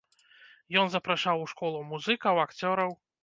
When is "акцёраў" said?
2.47-2.91